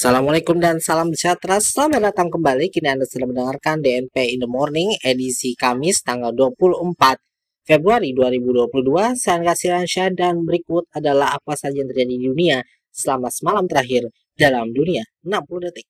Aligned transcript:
Assalamualaikum 0.00 0.56
dan 0.56 0.80
salam 0.80 1.12
sejahtera. 1.12 1.60
Selamat 1.60 2.08
datang 2.08 2.32
kembali. 2.32 2.72
Kini 2.72 2.88
Anda 2.88 3.04
sedang 3.04 3.36
mendengarkan 3.36 3.84
DNP 3.84 4.32
in 4.32 4.40
the 4.40 4.48
Morning 4.48 4.96
edisi 5.04 5.52
Kamis 5.52 6.00
tanggal 6.00 6.32
24 6.32 7.20
Februari 7.68 8.16
2022. 8.16 8.80
Saya 9.20 9.44
Angga 9.44 9.52
Silansyah 9.52 10.08
dan 10.16 10.40
berikut 10.48 10.88
adalah 10.96 11.36
apa 11.36 11.52
saja 11.52 11.84
yang 11.84 11.92
terjadi 11.92 12.16
di 12.16 12.32
dunia 12.32 12.64
selama 12.88 13.28
semalam 13.28 13.68
terakhir 13.68 14.08
dalam 14.32 14.72
dunia 14.72 15.04
60 15.20 15.68
detik. 15.68 15.84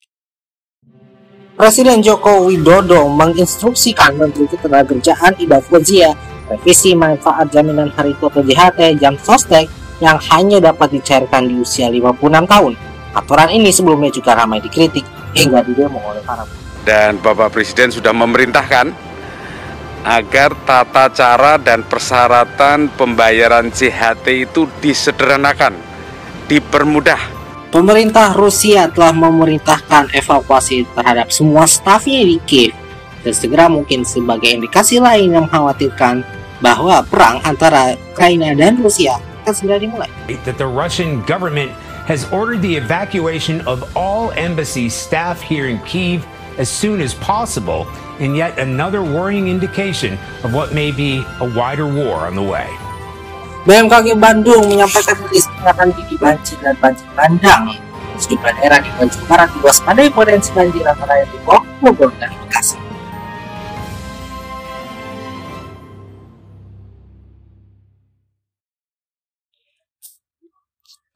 Presiden 1.55 2.03
Joko 2.03 2.51
Widodo 2.51 3.07
menginstruksikan 3.15 4.19
Menteri 4.19 4.51
Ketenagakerjaan 4.51 5.39
Ida 5.39 5.63
Fauzia 5.63 6.19
revisi 6.51 6.99
manfaat 6.99 7.55
jaminan 7.55 7.95
hari 7.95 8.19
tua 8.19 8.27
PJHT 8.27 8.99
jam 8.99 9.15
sostek 9.23 9.71
yang 10.03 10.19
hanya 10.35 10.59
dapat 10.59 10.99
dicairkan 10.99 11.47
di 11.47 11.63
usia 11.63 11.87
56 11.87 12.27
tahun. 12.51 12.90
Aturan 13.11 13.51
ini 13.51 13.75
sebelumnya 13.75 14.15
juga 14.15 14.39
ramai 14.39 14.63
dikritik 14.63 15.03
hingga 15.35 15.63
didemo 15.67 15.99
oleh 16.03 16.23
para 16.23 16.47
dan 16.85 17.21
Bapak 17.21 17.53
Presiden 17.53 17.93
sudah 17.93 18.13
memerintahkan 18.17 18.93
agar 20.01 20.57
tata 20.65 21.13
cara 21.13 21.61
dan 21.61 21.85
persyaratan 21.85 22.89
pembayaran 22.97 23.69
CHT 23.69 24.49
itu 24.49 24.65
disederhanakan, 24.81 25.77
dipermudah. 26.49 27.21
Pemerintah 27.71 28.35
Rusia 28.35 28.89
telah 28.91 29.15
memerintahkan 29.15 30.11
evakuasi 30.17 30.89
terhadap 30.97 31.31
semua 31.31 31.69
stafnya 31.69 32.25
di 32.27 32.41
Kiev 32.43 32.75
dan 33.23 33.35
segera 33.37 33.69
mungkin 33.69 34.03
sebagai 34.03 34.51
indikasi 34.51 34.99
lain 34.99 35.37
yang 35.37 35.47
mengkhawatirkan 35.47 36.25
bahwa 36.65 37.05
perang 37.07 37.39
antara 37.45 37.95
Ukraina 38.11 38.57
dan 38.57 38.81
Rusia 38.81 39.21
akan 39.45 39.55
segera 39.55 39.79
dimulai. 39.79 40.11
that 40.43 40.59
the 40.59 40.67
Russian 40.67 41.23
government 41.29 41.71
has 42.11 42.27
ordered 42.35 42.59
the 42.59 42.75
evacuation 42.75 43.63
of 43.71 43.87
all 43.95 44.35
embassy 44.35 44.91
staff 44.91 45.39
here 45.39 45.71
in 45.71 45.79
Kiev 45.87 46.27
as 46.59 46.67
soon 46.67 46.99
as 46.99 47.15
possible, 47.23 47.87
in 48.19 48.35
yet 48.35 48.59
another 48.59 48.99
worrying 48.99 49.47
indication 49.47 50.19
of 50.43 50.51
what 50.51 50.75
may 50.75 50.91
be 50.91 51.23
a 51.39 51.47
wider 51.55 51.87
war 51.87 52.27
on 52.27 52.35
the 52.35 52.43
way. 52.43 52.67
BMKG 53.63 54.19
Bandung 54.19 54.67
menyampaikan 54.67 55.23
rilis 55.23 55.47
akan 55.63 55.95
tinggi 55.95 56.19
banjir 56.19 56.59
dan 56.59 56.75
banjir 56.83 57.07
bandang. 57.15 57.79
Sejumlah 58.19 58.59
daerah 58.59 58.83
di 58.83 58.91
Bandung 58.99 59.25
Barat 59.31 59.49
diwaspadai 59.55 60.11
potensi 60.11 60.51
banjir 60.51 60.83
antara 60.83 61.15
lain 61.15 61.31
di 61.31 61.39
Bogor, 61.79 62.11
dan 62.19 62.35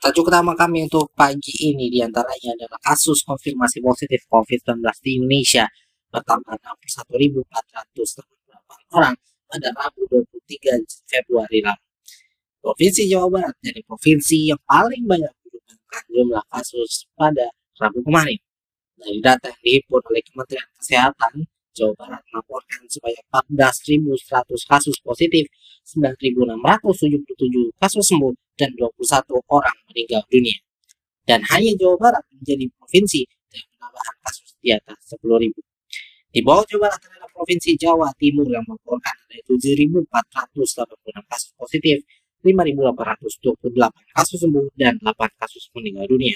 Tajuk 0.05 0.29
utama 0.29 0.53
kami 0.53 0.85
untuk 0.85 1.09
pagi 1.17 1.73
ini 1.73 1.89
di 1.89 2.05
antaranya 2.05 2.53
adalah 2.53 2.77
kasus 2.93 3.25
konfirmasi 3.25 3.81
positif 3.81 4.29
COVID-19 4.29 4.85
di 5.01 5.17
Indonesia 5.17 5.65
bertambah 6.13 6.61
61.488 7.09 9.01
orang 9.01 9.17
pada 9.49 9.73
Rabu 9.73 10.05
23 10.13 11.09
Februari 11.09 11.65
lalu. 11.65 11.81
Provinsi 12.61 13.09
Jawa 13.09 13.33
Barat 13.33 13.57
jadi 13.65 13.81
provinsi 13.89 14.53
yang 14.53 14.61
paling 14.69 15.09
banyak 15.09 15.33
menyumbangkan 15.41 16.05
jumlah 16.13 16.45
kasus 16.53 17.09
pada 17.17 17.49
Rabu 17.81 18.05
kemarin. 18.05 18.37
Dari 19.01 19.25
data 19.25 19.49
yang 19.57 19.63
dihimpun 19.65 20.05
oleh 20.05 20.21
Kementerian 20.21 20.69
Kesehatan, 20.85 21.49
Jawa 21.73 21.97
Barat 21.97 22.21
melaporkan 22.29 22.85
sebanyak 22.93 23.25
14.100 23.33 24.21
kasus 24.69 25.01
positif, 25.01 25.49
9.677 25.97 27.73
kasus 27.81 28.05
sembuh, 28.05 28.44
dan 28.59 28.71
21 28.79 29.01
orang 29.51 29.77
meninggal 29.91 30.23
dunia. 30.31 30.59
Dan 31.25 31.41
hanya 31.51 31.73
Jawa 31.81 31.97
Barat 31.97 32.25
menjadi 32.37 32.69
provinsi 32.77 33.25
dengan 33.49 33.69
penambahan 33.79 34.17
kasus 34.21 34.51
di 34.61 34.69
atas 34.75 34.99
10.000. 35.17 35.51
Di 36.35 36.41
bawah 36.43 36.67
Jawa 36.67 36.91
Barat 36.91 37.01
adalah 37.07 37.31
Provinsi 37.31 37.79
Jawa 37.79 38.11
Timur 38.19 38.47
yang 38.51 38.67
melaporkan 38.67 39.15
ada 39.15 39.39
7.486 39.47 41.31
kasus 41.31 41.51
positif, 41.55 41.97
5.828 42.43 44.15
kasus 44.19 44.39
sembuh, 44.43 44.67
dan 44.75 44.99
8 44.99 45.41
kasus 45.41 45.71
meninggal 45.79 46.11
dunia. 46.11 46.35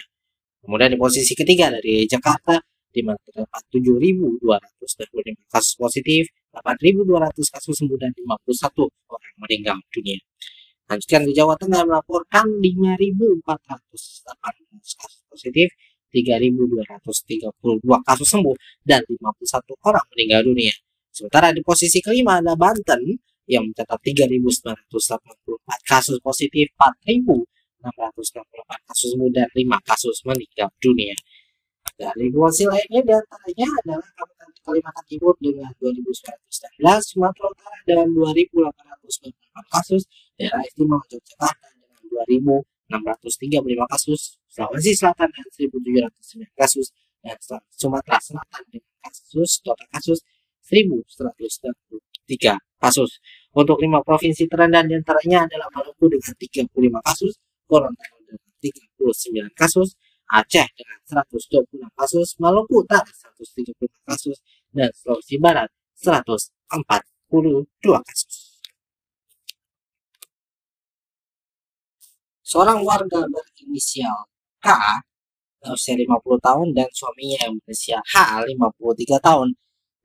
Kemudian 0.63 0.95
di 0.95 0.99
posisi 0.99 1.35
ketiga 1.35 1.75
dari 1.75 2.07
Jakarta, 2.07 2.63
di 2.95 3.03
mana 3.03 3.19
terdapat 3.27 3.63
7.225 3.75 5.51
kasus 5.51 5.75
positif, 5.75 6.31
8.200 6.55 7.55
kasus 7.59 7.75
sembuh, 7.79 7.99
dan 7.99 8.11
51 8.15 8.87
orang 9.11 9.35
meninggal 9.43 9.77
dunia. 9.91 10.19
Lanjutkan 10.89 11.29
di 11.29 11.37
Jawa 11.37 11.53
Tengah 11.61 11.85
melaporkan 11.85 12.49
5.418 12.65 13.45
kasus 14.97 15.21
positif, 15.29 15.69
3.232 16.09 17.05
kasus 18.09 18.29
sembuh, 18.33 18.57
dan 18.89 19.05
51 19.05 19.85
orang 19.85 20.07
meninggal 20.17 20.49
dunia. 20.49 20.73
Sementara 21.13 21.53
di 21.53 21.61
posisi 21.61 22.01
kelima 22.01 22.41
ada 22.41 22.57
Banten 22.57 23.05
yang 23.45 23.69
mencatat 23.69 24.01
3.984 24.01 24.89
kasus 25.85 26.17
positif, 26.25 26.73
4.668 27.05 28.89
kasus 28.89 29.13
sembuh, 29.13 29.29
dan 29.29 29.49
5 29.53 29.89
kasus 29.89 30.25
meninggal 30.25 30.73
dunia. 30.81 31.13
Dari 31.99 32.31
informasi 32.31 32.65
lainnya 32.65 33.03
di 33.03 33.13
antaranya 33.13 33.69
adalah 33.83 34.09
Kabupaten 34.15 34.51
Kalimantan 34.63 35.05
Timur 35.11 35.35
dengan 35.43 35.69
2.919, 35.83 36.81
Sumatera 37.03 37.51
Dengan 37.89 38.13
2.898 38.13 39.73
kasus, 39.73 40.05
daerah 40.37 40.61
istimewa 40.61 41.01
Yogyakarta 41.09 41.73
dengan 41.73 42.05
2.635 42.29 43.93
kasus, 43.97 44.37
Sulawesi 44.53 44.93
Selatan 44.93 45.33
dengan 45.33 45.49
1.709 46.13 46.53
kasus, 46.53 46.93
dan 47.25 47.41
Sumatera 47.73 48.21
Selatan 48.21 48.63
dengan 48.69 48.93
kasus 49.01 49.65
total 49.65 49.89
kasus 49.89 50.21
1.193 50.69 52.61
kasus. 52.77 53.11
Untuk 53.57 53.81
lima 53.81 54.05
provinsi 54.05 54.45
terendah 54.45 54.85
di 54.85 54.93
antaranya 54.93 55.49
adalah 55.49 55.73
Maluku 55.73 56.13
dengan 56.13 56.37
35 56.37 56.69
kasus, 57.09 57.41
Gorontalo 57.65 58.21
dengan 58.29 58.53
39 58.61 59.49
kasus, 59.57 59.97
Aceh 60.29 60.69
dengan 60.77 61.25
126 61.25 61.89
kasus, 61.97 62.37
Maluku 62.37 62.85
Utara 62.85 63.09
135 63.09 63.89
kasus, 64.05 64.37
dan 64.77 64.93
Sulawesi 64.93 65.41
Barat 65.41 65.73
142 65.97 67.08
kasus. 67.31 68.59
Seorang 72.49 72.81
warga 72.81 73.29
berinisial 73.29 74.25
K 74.65 74.69
berusia 75.61 75.95
50 76.01 76.41
tahun 76.41 76.69
dan 76.73 76.89
suaminya 76.97 77.39
yang 77.45 77.55
berusia 77.61 77.99
H 78.01 78.41
53 78.47 79.21
tahun 79.21 79.49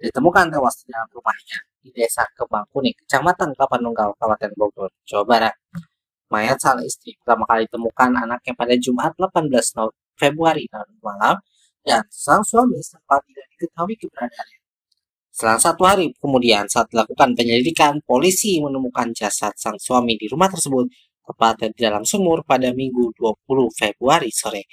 ditemukan 0.03 0.45
tewas 0.51 0.75
di 0.84 0.91
dalam 0.91 1.07
rumahnya 1.16 1.57
di 1.84 1.89
desa 1.95 2.28
Kebang 2.35 2.67
Kuning, 2.72 2.95
Kecamatan 3.06 3.55
Kapanunggal, 3.55 4.16
Kabupaten 4.19 4.51
Bogor, 4.59 4.91
Jawa 5.07 5.23
Barat. 5.23 5.55
Mayat 6.31 6.57
sang 6.59 6.81
istri 6.81 7.13
pertama 7.22 7.45
kali 7.45 7.69
ditemukan 7.69 8.09
anaknya 8.25 8.53
pada 8.57 8.73
Jumat 8.75 9.13
18 9.16 9.53
Februari 10.17 10.66
lalu 10.72 10.95
malam 11.03 11.35
dan 11.85 12.01
sang 12.09 12.41
suami 12.41 12.79
sempat 12.81 13.22
tidak 13.28 13.45
diketahui 13.53 13.95
keberadaannya. 14.00 14.62
Selang 15.33 15.57
satu 15.57 15.81
hari 15.89 16.13
kemudian 16.21 16.69
saat 16.69 16.94
dilakukan 16.94 17.33
penyelidikan, 17.33 17.97
polisi 18.05 18.61
menemukan 18.61 19.09
jasad 19.17 19.49
sang 19.57 19.81
suami 19.81 20.13
di 20.13 20.29
rumah 20.29 20.45
tersebut 20.45 20.85
tepatnya 21.25 21.73
di 21.73 21.79
dalam 21.81 22.05
sumur 22.05 22.45
pada 22.45 22.69
Minggu 22.69 23.09
20 23.17 23.41
Februari 23.73 24.29
sore. 24.29 24.69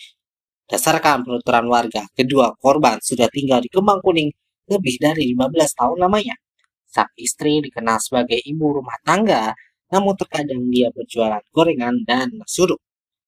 Berdasarkan 0.69 1.25
penuturan 1.25 1.64
warga, 1.64 2.05
kedua 2.12 2.52
korban 2.61 3.00
sudah 3.00 3.32
tinggal 3.32 3.64
di 3.64 3.73
Kembang 3.73 4.05
Kuning 4.05 4.29
lebih 4.69 5.00
dari 5.00 5.32
15 5.32 5.81
tahun 5.81 5.96
lamanya. 5.96 6.37
Sang 6.85 7.08
istri 7.17 7.64
dikenal 7.64 7.96
sebagai 7.96 8.37
ibu 8.44 8.76
rumah 8.76 9.00
tangga, 9.00 9.56
namun 9.88 10.12
terkadang 10.12 10.69
dia 10.69 10.93
berjualan 10.93 11.40
gorengan 11.56 12.05
dan 12.05 12.37
nasi. 12.37 12.69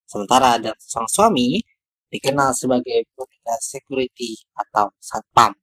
Sementara 0.04 0.60
dan 0.60 0.76
sang 0.76 1.08
suami 1.08 1.64
dikenal 2.12 2.52
sebagai 2.52 3.08
petugas 3.16 3.64
security 3.64 4.36
atau 4.52 4.92
satpam. 5.00 5.61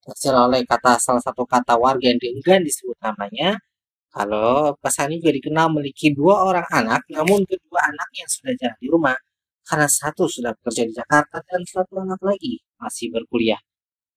Hasil 0.00 0.32
oleh 0.32 0.64
kata 0.64 0.96
salah 0.96 1.20
satu 1.20 1.44
kata 1.44 1.76
warga 1.76 2.08
yang 2.08 2.16
dienggan 2.16 2.64
disebut 2.64 2.96
namanya, 3.04 3.60
kalau 4.10 4.74
pesan 4.80 5.12
juga 5.20 5.30
dikenal 5.36 5.66
memiliki 5.70 6.10
dua 6.10 6.42
orang 6.48 6.66
anak, 6.72 7.04
namun 7.12 7.44
kedua 7.46 7.80
anaknya 7.84 8.24
sudah 8.26 8.52
jarang 8.58 8.80
di 8.80 8.88
rumah 8.90 9.16
karena 9.62 9.86
satu 9.86 10.26
sudah 10.26 10.50
bekerja 10.58 10.82
di 10.88 10.92
Jakarta 10.96 11.38
dan 11.46 11.62
satu 11.62 12.02
anak 12.02 12.18
lagi 12.24 12.58
masih 12.80 13.12
berkuliah. 13.14 13.60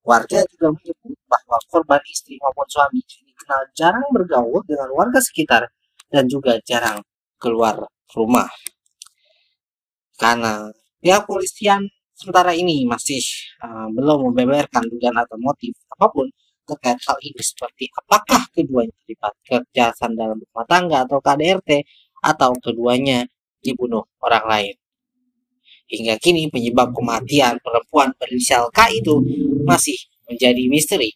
Warga 0.01 0.43
juga 0.49 0.73
menyebut 0.73 1.15
bahwa 1.29 1.57
korban 1.69 2.01
istri 2.09 2.35
maupun 2.41 2.67
suami 2.67 2.99
dikenal 3.05 3.61
jarang 3.77 4.07
bergaul 4.09 4.63
dengan 4.65 4.89
warga 4.97 5.19
sekitar 5.21 5.69
dan 6.09 6.25
juga 6.31 6.57
jarang 6.65 6.99
keluar 7.37 7.85
rumah. 8.17 8.49
Karena 10.17 10.71
pihak 10.99 11.27
polisian 11.29 11.85
sementara 12.13 12.53
ini 12.53 12.85
masih 12.85 13.21
uh, 13.65 13.89
belum 13.89 14.31
membeberkan 14.31 14.85
dugaan 14.87 15.17
atau 15.17 15.37
motif 15.41 15.73
apa 15.91 16.07
pun 16.09 16.29
terkait 16.63 16.99
hal 17.03 17.17
ini 17.19 17.41
seperti 17.43 17.91
apakah 17.91 18.41
keduanya 18.55 18.95
terlibat 19.03 19.33
kejahatan 19.43 20.11
dalam 20.15 20.37
rumah 20.39 20.65
tangga 20.65 20.97
atau 21.03 21.19
KDRT 21.19 21.83
atau 22.23 22.55
keduanya 22.63 23.27
dibunuh 23.59 24.07
orang 24.23 24.45
lain. 24.47 24.75
Hingga 25.91 26.15
kini 26.23 26.47
penyebab 26.47 26.95
kematian 26.95 27.59
perempuan 27.59 28.15
berinisial 28.15 28.71
K 28.71 28.87
itu 28.95 29.19
masih 29.67 29.99
menjadi 30.31 30.63
misteri. 30.71 31.11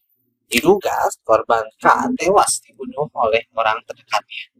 Diduga 0.52 1.08
korban 1.24 1.64
K 1.80 2.12
tewas 2.20 2.60
dibunuh 2.64 3.08
oleh 3.16 3.48
orang 3.56 3.80
terdekatnya. 3.88 4.56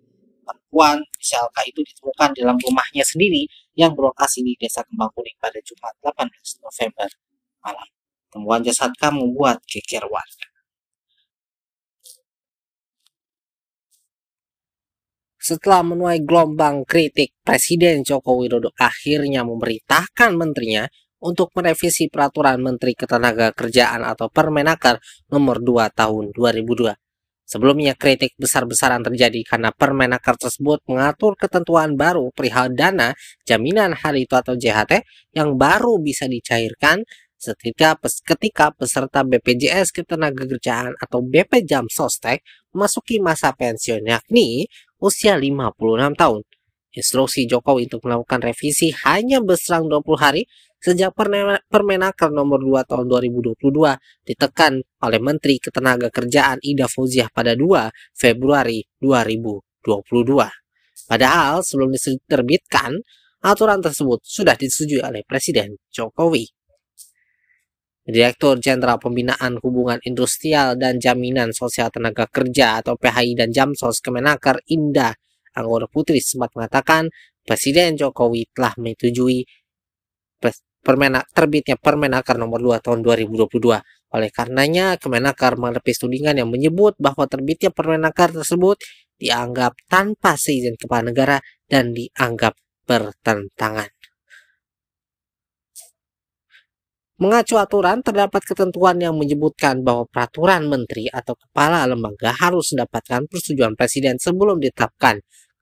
Perempuan 0.48 1.04
K 1.20 1.60
itu 1.68 1.84
ditemukan 1.84 2.32
dalam 2.40 2.56
rumahnya 2.56 3.04
sendiri 3.04 3.44
yang 3.76 3.92
berlokasi 3.92 4.48
di 4.48 4.56
Desa 4.56 4.80
Kembang 4.88 5.12
Kuning 5.12 5.36
pada 5.44 5.60
Jumat 5.60 5.92
18 6.00 6.64
November 6.64 7.10
malam. 7.60 7.90
Temuan 8.32 8.64
jasad 8.64 8.96
K 8.96 9.12
membuat 9.12 9.60
geger 9.68 10.08
warga. 10.08 10.48
Setelah 15.36 15.80
menuai 15.80 16.28
gelombang 16.28 16.84
kritik, 16.84 17.36
Presiden 17.40 18.04
Joko 18.04 18.36
Widodo 18.36 18.72
akhirnya 18.76 19.48
memerintahkan 19.48 20.36
menterinya 20.36 20.84
untuk 21.24 21.56
merevisi 21.56 22.12
peraturan 22.12 22.60
Menteri 22.60 22.94
Ketenagakerjaan 22.94 24.04
atau 24.04 24.28
Permenaker 24.28 25.00
nomor 25.32 25.64
2 25.64 25.88
tahun 25.96 26.36
2002. 26.36 27.07
Sebelumnya 27.48 27.96
kritik 27.96 28.36
besar-besaran 28.36 29.08
terjadi 29.08 29.40
karena 29.48 29.72
Permenaker 29.72 30.36
tersebut 30.36 30.84
mengatur 30.92 31.40
ketentuan 31.40 31.96
baru 31.96 32.28
perihal 32.36 32.76
dana 32.76 33.16
jaminan 33.48 33.96
hari 33.96 34.28
itu 34.28 34.36
atau 34.36 34.60
JHT 34.60 35.08
yang 35.32 35.56
baru 35.56 35.96
bisa 36.04 36.28
dicairkan 36.28 37.08
seketika, 37.40 37.96
ketika 38.04 38.76
peserta 38.76 39.24
BPJS 39.24 39.96
Ketenagakerjaan 39.96 40.98
atau 41.00 41.24
BP 41.24 41.64
Jam 41.64 41.88
Sostek 41.88 42.44
memasuki 42.76 43.24
masa 43.24 43.56
pensiun 43.56 44.04
yakni 44.04 44.68
usia 45.00 45.40
56 45.40 46.20
tahun. 46.20 46.42
Instruksi 46.98 47.46
Jokowi 47.46 47.86
untuk 47.86 48.10
melakukan 48.10 48.42
revisi 48.42 48.90
hanya 49.06 49.38
berserang 49.38 49.86
20 49.86 50.18
hari 50.18 50.50
sejak 50.82 51.14
Permenaker 51.70 52.34
nomor 52.34 52.58
2 52.58 52.90
tahun 52.90 53.06
2022 53.06 53.54
ditekan 54.26 54.82
oleh 55.06 55.20
Menteri 55.22 55.62
Ketenagakerjaan 55.62 56.58
Ida 56.66 56.90
Fauziah 56.90 57.30
pada 57.30 57.54
2 57.54 58.18
Februari 58.18 58.82
2022. 58.98 59.86
Padahal 61.06 61.62
sebelum 61.62 61.94
diterbitkan, 61.94 62.98
aturan 63.46 63.80
tersebut 63.80 64.26
sudah 64.26 64.58
disetujui 64.58 65.06
oleh 65.06 65.22
Presiden 65.22 65.78
Jokowi. 65.94 66.50
Direktur 68.08 68.58
Jenderal 68.58 68.98
Pembinaan 68.98 69.60
Hubungan 69.60 70.00
Industrial 70.08 70.80
dan 70.80 70.96
Jaminan 70.96 71.52
Sosial 71.52 71.92
Tenaga 71.92 72.24
Kerja 72.26 72.80
atau 72.80 72.96
PHI 72.96 73.36
dan 73.36 73.52
Jamsos 73.52 74.00
Kemenaker 74.00 74.64
Indah 74.72 75.12
Anggota 75.58 75.90
Putri 75.90 76.22
sempat 76.22 76.54
mengatakan 76.54 77.10
Presiden 77.42 77.98
Jokowi 77.98 78.54
telah 78.54 78.78
menyetujui 78.78 79.42
permenak, 80.88 81.28
terbitnya 81.36 81.76
Permenaker 81.76 82.40
nomor 82.40 82.64
2 82.64 82.80
tahun 82.80 83.04
2022. 83.04 83.82
Oleh 84.16 84.32
karenanya, 84.32 84.96
Kemenaker 84.96 85.60
menepis 85.60 86.00
tudingan 86.00 86.40
yang 86.40 86.48
menyebut 86.48 86.96
bahwa 86.96 87.28
terbitnya 87.28 87.76
Permenaker 87.76 88.32
tersebut 88.32 88.80
dianggap 89.20 89.76
tanpa 89.92 90.40
seizin 90.40 90.80
kepala 90.80 91.12
negara 91.12 91.38
dan 91.68 91.92
dianggap 91.92 92.56
bertentangan. 92.88 93.92
Mengacu 97.18 97.58
aturan, 97.58 98.06
terdapat 98.06 98.46
ketentuan 98.46 99.02
yang 99.02 99.18
menyebutkan 99.18 99.82
bahwa 99.82 100.06
peraturan 100.06 100.70
menteri 100.70 101.10
atau 101.10 101.34
kepala 101.34 101.90
lembaga 101.90 102.30
harus 102.30 102.78
mendapatkan 102.78 103.26
persetujuan 103.26 103.74
presiden 103.74 104.22
sebelum 104.22 104.62
ditetapkan. 104.62 105.18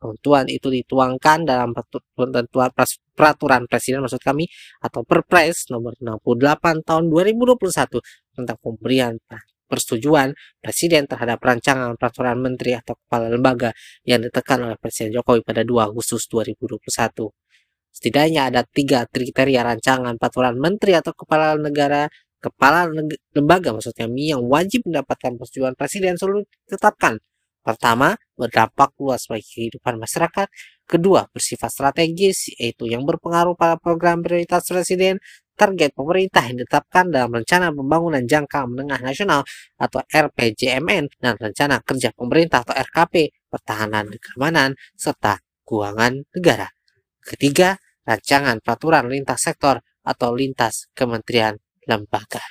Ketentuan 0.06 0.46
itu 0.52 0.68
dituangkan 0.70 1.50
dalam 1.50 1.74
ketentuan 1.74 2.70
peraturan 3.18 3.66
presiden 3.66 4.06
maksud 4.06 4.22
kami 4.22 4.46
atau 4.86 5.02
Perpres 5.02 5.72
nomor 5.74 5.98
68 5.98 6.86
tahun 6.86 7.04
2021 7.10 8.38
tentang 8.38 8.58
pemberian 8.62 9.18
persetujuan 9.66 10.38
presiden 10.62 11.10
terhadap 11.10 11.42
rancangan 11.42 11.98
peraturan 11.98 12.38
menteri 12.38 12.78
atau 12.78 12.94
kepala 13.02 13.34
lembaga 13.34 13.74
yang 14.06 14.22
ditekan 14.22 14.62
oleh 14.62 14.78
Presiden 14.78 15.18
Jokowi 15.18 15.42
pada 15.42 15.66
2 15.66 15.90
Agustus 15.90 16.30
2021. 16.30 17.34
Setidaknya 17.90 18.52
ada 18.52 18.62
tiga 18.68 19.10
kriteria 19.10 19.66
rancangan 19.66 20.20
peraturan 20.22 20.60
menteri 20.60 20.94
atau 21.00 21.16
kepala 21.16 21.58
negara, 21.58 22.06
kepala 22.38 22.92
lembaga 23.34 23.74
maksudnya 23.74 24.06
yang 24.14 24.46
wajib 24.46 24.86
mendapatkan 24.86 25.34
persetujuan 25.40 25.74
presiden 25.74 26.14
selalu 26.20 26.46
ditetapkan. 26.70 27.18
Pertama, 27.66 28.14
berdampak 28.38 28.94
luas 29.02 29.26
bagi 29.26 29.42
kehidupan 29.42 29.98
masyarakat. 29.98 30.46
Kedua, 30.86 31.26
bersifat 31.34 31.74
strategis, 31.74 32.54
yaitu 32.62 32.86
yang 32.86 33.02
berpengaruh 33.10 33.58
pada 33.58 33.82
program 33.82 34.22
prioritas 34.22 34.70
presiden, 34.70 35.18
target 35.58 35.98
pemerintah 35.98 36.46
yang 36.46 36.62
ditetapkan 36.62 37.10
dalam 37.10 37.42
Rencana 37.42 37.74
Pembangunan 37.74 38.22
Jangka 38.22 38.70
Menengah 38.70 39.02
Nasional 39.02 39.42
atau 39.82 39.98
RPJMN 40.06 41.10
dan 41.18 41.34
Rencana 41.42 41.82
Kerja 41.82 42.14
Pemerintah 42.14 42.62
atau 42.62 42.78
RKP, 42.78 43.34
Pertahanan 43.50 44.14
dan 44.14 44.20
Keamanan, 44.22 44.70
serta 44.94 45.42
Keuangan 45.66 46.22
Negara. 46.38 46.70
Ketiga, 47.26 47.82
rancangan 48.06 48.62
peraturan 48.62 49.10
lintas 49.10 49.42
sektor 49.42 49.82
atau 50.06 50.38
lintas 50.38 50.86
kementerian 50.94 51.58
lembaga. 51.90 52.46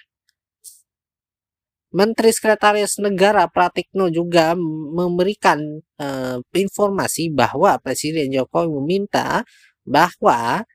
Menteri 1.94 2.34
Sekretaris 2.34 2.98
Negara 2.98 3.46
Pratikno 3.46 4.10
juga 4.10 4.58
memberikan 4.58 5.62
uh, 5.78 6.42
informasi 6.50 7.30
bahwa 7.30 7.78
Presiden 7.78 8.34
Jokowi 8.34 8.66
meminta 8.82 9.46
bahwa 9.86 10.66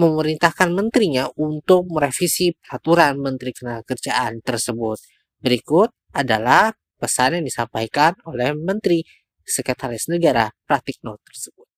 memerintahkan 0.00 0.72
menterinya 0.72 1.28
untuk 1.36 1.84
merevisi 1.92 2.56
peraturan 2.56 3.20
Menteri 3.20 3.52
Ketenagakerjaan 3.52 4.40
tersebut. 4.40 5.04
Berikut 5.36 5.92
adalah 6.16 6.72
pesan 6.96 7.36
yang 7.36 7.44
disampaikan 7.44 8.16
oleh 8.24 8.56
Menteri 8.56 9.04
Sekretaris 9.44 10.08
Negara 10.08 10.48
Pratikno 10.64 11.20
tersebut. 11.28 11.68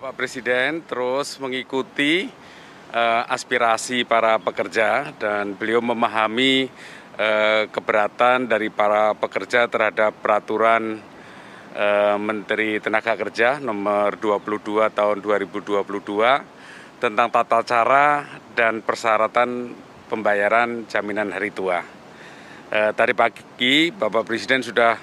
Bapak 0.00 0.16
Presiden 0.16 0.80
terus 0.88 1.36
mengikuti 1.36 2.24
uh, 2.88 3.22
aspirasi 3.28 4.08
para 4.08 4.40
pekerja 4.40 5.12
dan 5.20 5.52
beliau 5.52 5.84
memahami 5.84 6.72
uh, 7.18 7.62
keberatan 7.70 8.50
dari 8.50 8.70
para 8.70 9.14
pekerja 9.14 9.66
terhadap 9.70 10.14
peraturan 10.18 10.98
uh, 11.74 12.16
Menteri 12.18 12.78
Tenaga 12.82 13.14
Kerja 13.14 13.58
nomor 13.62 14.18
22 14.18 14.90
tahun 14.94 15.18
2022 15.22 15.82
tentang 17.02 17.28
tata 17.28 17.60
cara 17.66 18.24
dan 18.54 18.80
persyaratan 18.80 19.74
pembayaran 20.08 20.86
jaminan 20.86 21.34
hari 21.34 21.50
tua. 21.50 21.82
Uh, 22.70 22.90
tadi 22.96 23.12
pagi 23.14 23.92
Bapak 23.94 24.26
Presiden 24.26 24.64
sudah 24.64 24.98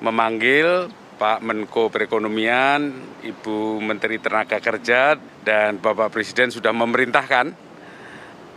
memanggil 0.00 0.88
Pak 1.14 1.46
Menko 1.46 1.94
Perekonomian, 1.94 2.90
Ibu 3.22 3.78
Menteri 3.78 4.18
Tenaga 4.18 4.58
Kerja, 4.58 5.14
dan 5.46 5.78
Bapak 5.78 6.10
Presiden 6.10 6.50
sudah 6.50 6.74
memerintahkan 6.74 7.54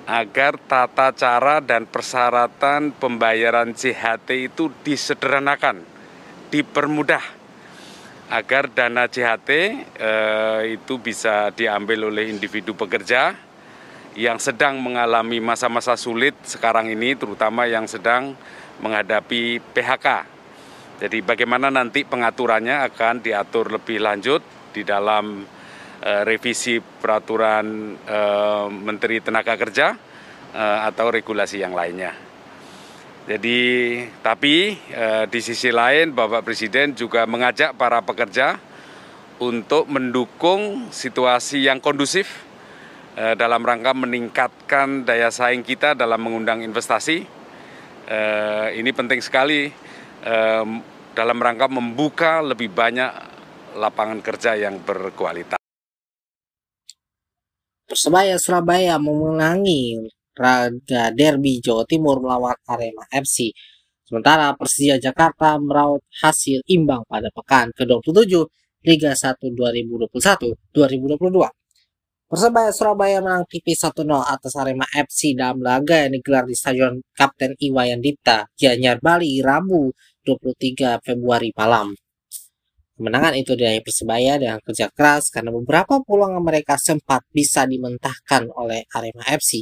agar 0.07 0.55
tata 0.55 1.11
cara 1.11 1.59
dan 1.59 1.83
persyaratan 1.83 2.95
pembayaran 2.95 3.75
CHT 3.75 4.49
itu 4.49 4.71
disederhanakan, 4.87 5.83
dipermudah, 6.47 7.23
agar 8.31 8.71
dana 8.71 9.11
CHT 9.11 9.49
eh, 9.99 10.61
itu 10.79 10.95
bisa 11.03 11.51
diambil 11.51 12.07
oleh 12.07 12.31
individu 12.31 12.71
pekerja 12.71 13.35
yang 14.15 14.39
sedang 14.39 14.79
mengalami 14.79 15.43
masa-masa 15.43 15.93
sulit 15.99 16.33
sekarang 16.47 16.87
ini, 16.87 17.13
terutama 17.13 17.67
yang 17.67 17.85
sedang 17.85 18.33
menghadapi 18.79 19.59
PHK 19.75 20.37
jadi 20.97 21.21
bagaimana 21.21 21.69
nanti 21.69 22.01
pengaturannya 22.01 22.81
akan 22.89 23.21
diatur 23.21 23.69
lebih 23.69 24.01
lanjut 24.01 24.41
di 24.73 24.81
dalam 24.81 25.45
revisi 26.01 26.77
peraturan 26.77 27.97
uh, 28.05 28.69
Menteri 28.69 29.17
Tenaga 29.19 29.57
Kerja 29.57 29.97
uh, 30.53 30.79
atau 30.85 31.09
regulasi 31.09 31.61
yang 31.61 31.73
lainnya. 31.73 32.13
Jadi 33.27 33.59
tapi 34.23 34.79
di 35.27 35.39
sisi 35.43 35.67
lain 35.67 36.15
Bapak 36.15 36.47
Presiden 36.47 36.95
juga 36.95 37.27
mengajak 37.27 37.75
para 37.75 37.99
pekerja 37.99 38.55
untuk 39.43 39.91
mendukung 39.91 40.87
situasi 40.95 41.67
yang 41.67 41.83
kondusif 41.83 42.47
dalam 43.35 43.67
rangka 43.67 43.91
meningkatkan 43.91 45.03
daya 45.03 45.27
saing 45.27 45.59
kita 45.59 45.91
dalam 45.91 46.23
mengundang 46.23 46.63
investasi. 46.63 47.27
Ini 48.79 48.91
penting 48.95 49.19
sekali 49.19 49.67
dalam 51.11 51.37
rangka 51.43 51.67
membuka 51.67 52.39
lebih 52.39 52.71
banyak 52.71 53.11
lapangan 53.75 54.23
kerja 54.23 54.55
yang 54.55 54.79
berkualitas. 54.79 55.56
Persebaya 57.87 58.35
Surabaya 58.35 58.99
memenangi 58.99 59.95
Raga 60.35 61.07
Derby 61.15 61.63
Jawa 61.63 61.87
Timur 61.87 62.19
melawan 62.19 62.59
Arema 62.67 63.07
FC. 63.15 63.55
Sementara 64.03 64.51
Persija 64.59 64.99
Jakarta 64.99 65.55
meraup 65.55 66.03
hasil 66.19 66.67
imbang 66.67 67.07
pada 67.07 67.31
pekan 67.31 67.71
ke-27 67.71 68.43
Liga 68.83 69.15
1 69.15 69.39
2021-2022. 70.75 72.27
Persebaya 72.27 72.75
Surabaya 72.75 73.23
menang 73.23 73.47
tipis 73.47 73.79
1-0 73.79 74.03
atas 74.19 74.59
Arema 74.59 74.83
FC 74.91 75.31
dalam 75.31 75.63
laga 75.63 75.95
yang 76.03 76.19
digelar 76.19 76.43
di 76.43 76.59
Stadion 76.59 76.99
Kapten 77.15 77.55
Iwayan 77.55 78.03
Dipta, 78.03 78.51
Gianyar, 78.59 78.99
Bali, 78.99 79.39
Rabu 79.39 79.95
23 80.27 80.99
Februari 81.07 81.55
malam. 81.55 81.95
Kemenangan 82.97 83.37
itu 83.37 83.53
diraih 83.53 83.85
Persebaya 83.85 84.41
dengan 84.41 84.57
kerja 84.57 84.89
keras 84.89 85.29
karena 85.29 85.53
beberapa 85.53 86.01
peluang 86.01 86.41
mereka 86.41 86.81
sempat 86.81 87.29
bisa 87.29 87.69
dimentahkan 87.69 88.49
oleh 88.57 88.89
Arema 88.89 89.21
FC. 89.37 89.61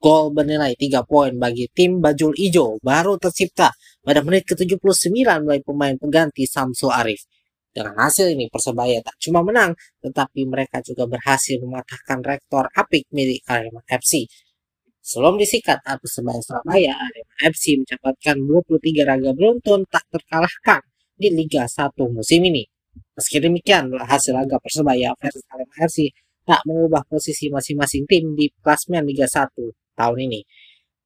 Gol 0.00 0.32
bernilai 0.32 0.72
3 0.72 1.04
poin 1.04 1.36
bagi 1.36 1.68
tim 1.68 2.00
Bajul 2.00 2.32
Ijo 2.32 2.80
baru 2.80 3.20
tercipta 3.20 3.76
pada 4.00 4.24
menit 4.24 4.48
ke-79 4.48 5.04
melalui 5.12 5.60
pemain 5.60 5.92
pengganti 6.00 6.48
Samsu 6.48 6.88
Arif. 6.88 7.28
Dengan 7.76 7.92
hasil 8.00 8.32
ini 8.32 8.48
Persebaya 8.48 9.04
tak 9.04 9.20
cuma 9.20 9.44
menang, 9.44 9.76
tetapi 10.00 10.48
mereka 10.48 10.80
juga 10.80 11.04
berhasil 11.04 11.60
mematahkan 11.60 12.24
rektor 12.24 12.72
apik 12.72 13.04
milik 13.12 13.44
Arema 13.52 13.84
FC. 13.84 14.24
Sebelum 15.04 15.36
disikat 15.36 15.84
Persebaya 15.84 16.40
Surabaya, 16.40 16.96
Arema 16.96 17.52
FC 17.52 17.76
mencatatkan 17.84 18.40
23 18.40 19.04
raga 19.04 19.36
beruntun 19.36 19.84
tak 19.92 20.08
terkalahkan 20.08 20.80
di 21.16 21.32
Liga 21.32 21.64
1 21.64 21.96
musim 22.12 22.44
ini. 22.44 22.64
Meski 23.16 23.40
demikian, 23.40 23.88
hasil 23.96 24.36
laga 24.36 24.60
Persebaya 24.60 25.16
versus 25.16 25.44
Arema 25.48 25.72
FC 25.88 26.12
tak 26.44 26.62
mengubah 26.68 27.02
posisi 27.08 27.48
masing-masing 27.48 28.04
tim 28.04 28.36
di 28.36 28.52
klasmen 28.60 29.02
Liga 29.08 29.24
1 29.24 29.50
tahun 29.96 30.18
ini. 30.28 30.40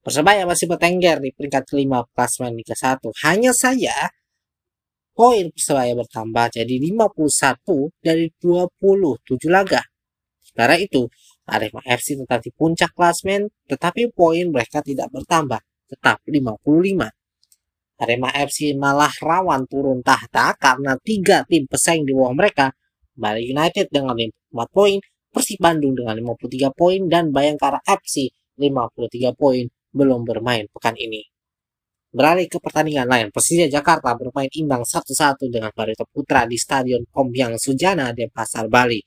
Persebaya 0.02 0.42
masih 0.44 0.66
bertengger 0.66 1.22
di 1.22 1.30
peringkat 1.30 1.70
kelima 1.70 2.02
klasmen 2.10 2.58
Liga 2.58 2.74
1. 2.74 2.98
Hanya 3.24 3.54
saja 3.54 3.94
poin 5.14 5.52
Persebaya 5.54 5.94
bertambah 5.94 6.58
jadi 6.58 6.74
51 6.82 7.94
dari 8.02 8.26
27 8.42 9.46
laga. 9.46 9.82
Sementara 10.42 10.74
itu, 10.82 11.06
Arema 11.46 11.78
FC 11.86 12.18
tetap 12.18 12.42
di 12.42 12.50
puncak 12.50 12.90
klasmen, 12.90 13.46
tetapi 13.70 14.10
poin 14.10 14.50
mereka 14.50 14.82
tidak 14.82 15.14
bertambah, 15.14 15.62
tetap 15.86 16.18
55. 16.26 17.19
Arema 18.00 18.32
FC 18.32 18.72
malah 18.72 19.12
rawan 19.20 19.68
turun 19.68 20.00
tahta 20.00 20.56
karena 20.56 20.96
tiga 21.04 21.44
tim 21.44 21.68
pesaing 21.68 22.08
di 22.08 22.16
bawah 22.16 22.32
mereka, 22.32 22.72
Bali 23.12 23.52
United 23.52 23.92
dengan 23.92 24.16
54 24.16 24.72
poin, 24.72 24.96
Persib 25.28 25.60
Bandung 25.60 25.92
dengan 25.92 26.16
53 26.16 26.72
poin, 26.72 27.04
dan 27.12 27.28
Bayangkara 27.28 27.84
FC 27.84 28.32
53 28.56 29.36
poin 29.36 29.68
belum 29.92 30.24
bermain 30.24 30.64
pekan 30.72 30.96
ini. 30.96 31.20
Beralih 32.10 32.50
ke 32.50 32.58
pertandingan 32.58 33.06
lain, 33.06 33.26
Persija 33.30 33.70
Jakarta 33.70 34.18
bermain 34.18 34.50
imbang 34.50 34.82
1-1 34.82 35.46
dengan 35.46 35.70
Barito 35.70 36.02
Putra 36.10 36.42
di 36.42 36.58
Stadion 36.58 37.06
Kombyang 37.06 37.54
Sujana 37.54 38.10
di 38.10 38.26
Pasar 38.26 38.66
Bali. 38.66 38.98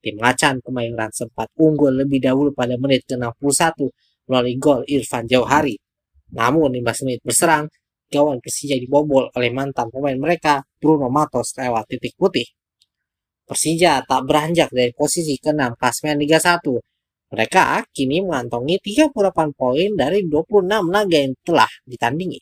Tim 0.00 0.16
Macan 0.16 0.64
Kemayoran 0.64 1.12
sempat 1.12 1.52
unggul 1.58 1.92
lebih 2.00 2.22
dahulu 2.22 2.56
pada 2.56 2.78
menit 2.80 3.04
ke-61 3.10 3.90
melalui 4.30 4.56
gol 4.56 4.80
Irfan 4.88 5.28
Jauhari. 5.28 5.76
Namun 6.32 6.72
15 6.80 7.04
menit 7.04 7.20
berserang, 7.20 7.68
gawang 8.10 8.38
Persija 8.38 8.78
dibobol 8.78 9.30
oleh 9.34 9.50
mantan 9.50 9.90
pemain 9.90 10.16
mereka 10.16 10.62
Bruno 10.78 11.10
Matos 11.10 11.54
lewat 11.58 11.90
titik 11.90 12.14
putih. 12.14 12.46
Persija 13.46 14.02
tak 14.02 14.26
beranjak 14.26 14.74
dari 14.74 14.90
posisi 14.90 15.38
ke-6 15.38 15.78
klasmen 15.78 16.18
Liga 16.18 16.42
1. 16.42 16.66
Mereka 17.30 17.90
kini 17.94 18.22
mengantongi 18.22 18.78
38 18.82 19.10
poin 19.54 19.90
dari 19.94 20.26
26 20.26 20.66
laga 20.66 21.18
yang 21.18 21.34
telah 21.42 21.70
ditandingi. 21.86 22.40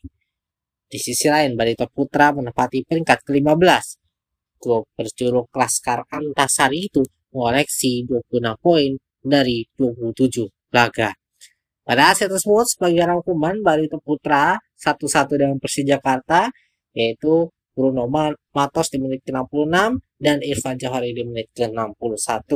Di 0.85 1.01
sisi 1.01 1.25
lain, 1.25 1.57
Barito 1.57 1.89
Putra 1.89 2.29
menempati 2.29 2.85
peringkat 2.85 3.25
ke-15. 3.25 3.85
Klub 4.61 4.85
berjuluk 4.93 5.49
Laskar 5.53 6.05
Antasari 6.09 6.89
itu 6.89 7.01
mengoleksi 7.33 8.05
26 8.05 8.61
poin 8.61 8.93
dari 9.21 9.65
27 9.73 10.45
laga. 10.73 11.13
Pada 11.85 12.13
hasil 12.13 12.29
tersebut, 12.29 12.65
sebagai 12.65 13.05
rangkuman, 13.05 13.61
Barito 13.61 14.01
Putra 14.01 14.57
satu-satu 14.85 15.33
dengan 15.33 15.57
Persija 15.57 15.97
Jakarta, 15.97 16.53
yaitu 16.93 17.49
Bruno 17.73 18.05
Matos 18.53 18.87
di 18.93 19.01
menit 19.01 19.25
ke-66 19.25 19.99
dan 20.21 20.37
Irfan 20.45 20.77
Johari 20.77 21.11
di 21.11 21.25
menit 21.25 21.51
ke-61. 21.57 22.47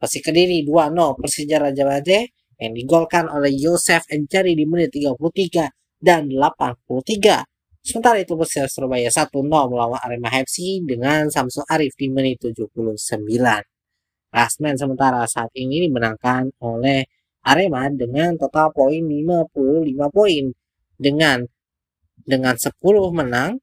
Persik 0.00 0.32
Kediri 0.32 0.64
2-0 0.64 0.96
Persija 1.20 1.56
Raja 1.60 1.84
Bade 1.84 2.32
yang 2.56 2.72
digolkan 2.72 3.28
oleh 3.28 3.52
Yosef 3.52 4.08
Encari 4.08 4.56
di 4.56 4.64
menit 4.64 4.94
33 4.96 5.68
dan 6.00 6.28
83. 6.32 7.44
Sementara 7.84 8.16
itu 8.18 8.32
Persija 8.34 8.66
Surabaya 8.66 9.12
1-0 9.12 9.44
melawan 9.44 10.00
Arema 10.00 10.32
FC 10.32 10.80
dengan 10.82 11.28
Samsu 11.28 11.62
Arif 11.68 11.92
di 11.94 12.08
menit 12.08 12.40
79. 12.40 13.06
Klasmen 14.32 14.74
sementara 14.74 15.22
saat 15.28 15.52
ini 15.54 15.84
dimenangkan 15.86 16.50
oleh 16.64 17.04
Arema 17.46 17.86
dengan 17.92 18.34
total 18.34 18.74
poin 18.74 19.00
55 19.00 20.10
poin 20.10 20.44
dengan 20.98 21.46
dengan 22.26 22.58
10 22.58 22.74
menang 23.14 23.56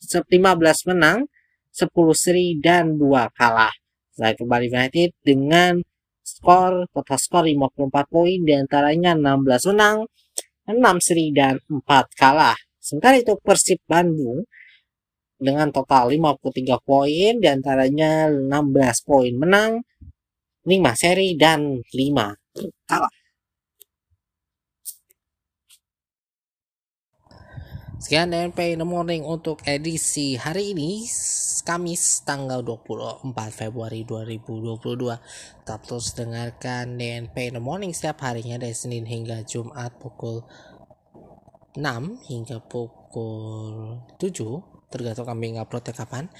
15 0.00 0.88
menang 0.90 1.28
10 1.74 1.90
seri 2.16 2.56
dan 2.62 2.96
2 2.96 3.36
kalah 3.36 3.74
Setelah 4.14 4.30
itu 4.32 4.44
Bali 4.48 4.66
United 4.70 5.10
dengan 5.22 5.82
skor 6.30 6.86
total 6.94 7.18
skor 7.18 7.44
54 7.48 8.06
poin 8.06 8.38
di 8.46 8.52
antaranya 8.54 9.12
16 9.18 9.70
menang, 9.74 10.06
6 10.70 11.06
seri 11.06 11.26
dan 11.34 11.58
4 11.66 12.06
kalah. 12.14 12.56
Sementara 12.80 13.18
itu 13.18 13.36
Persib 13.42 13.82
Bandung 13.84 14.46
dengan 15.40 15.72
total 15.72 16.12
53 16.12 16.80
poin 16.84 17.32
di 17.40 17.48
antaranya 17.48 18.28
16 18.30 19.08
poin 19.08 19.32
menang, 19.34 19.82
5 20.64 20.94
seri 20.96 21.34
dan 21.34 21.80
5 21.80 22.36
kalah. 22.86 23.12
Sekian 28.00 28.32
DNP 28.32 28.72
in 28.72 28.80
the 28.80 28.88
morning 28.88 29.28
untuk 29.28 29.60
edisi 29.68 30.32
hari 30.40 30.72
ini 30.72 31.04
Kamis 31.68 32.24
tanggal 32.24 32.64
24 32.64 33.28
Februari 33.52 34.08
2022 34.08 35.04
Tetap 35.60 35.84
terus 35.84 36.16
dengarkan 36.16 36.96
DNP 36.96 37.52
in 37.52 37.60
the 37.60 37.62
morning 37.62 37.92
setiap 37.92 38.24
harinya 38.24 38.56
dari 38.56 38.72
Senin 38.72 39.04
hingga 39.04 39.44
Jumat 39.44 40.00
pukul 40.00 40.40
6 41.76 41.84
hingga 42.24 42.64
pukul 42.64 44.00
7 44.16 44.88
Tergantung 44.88 45.28
kami 45.28 45.60
nguploadnya 45.60 45.92
kapan. 45.92 46.32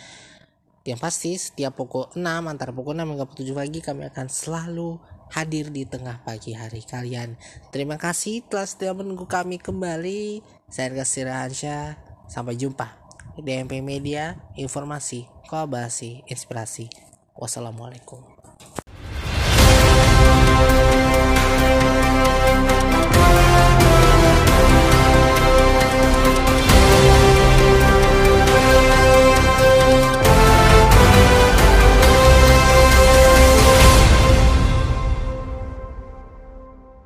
Yang 0.89 1.01
pasti 1.05 1.37
setiap 1.37 1.77
pukul 1.77 2.09
6 2.17 2.25
antara 2.25 2.73
pukul 2.73 2.97
6 2.97 3.05
hingga 3.05 3.29
pukul 3.29 3.53
7 3.53 3.61
pagi 3.61 3.85
kami 3.85 4.09
akan 4.09 4.33
selalu 4.33 4.97
hadir 5.31 5.71
di 5.71 5.87
tengah 5.87 6.23
pagi 6.23 6.55
hari 6.55 6.83
kalian. 6.87 7.35
Terima 7.75 7.99
kasih 7.99 8.47
telah 8.47 8.67
setia 8.67 8.95
menunggu 8.95 9.27
kami 9.27 9.59
kembali. 9.59 10.43
Saya 10.71 10.95
Kasih 10.95 11.27
Rahansyah. 11.27 11.99
Sampai 12.31 12.55
jumpa 12.55 12.95
DMP 13.43 13.83
Media, 13.83 14.39
informasi, 14.55 15.27
kolaborasi, 15.51 16.23
inspirasi. 16.31 16.87
Wassalamualaikum. 17.35 18.30